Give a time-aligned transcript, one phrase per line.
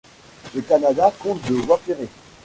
[0.55, 2.09] Le Canada compte de voies ferrées.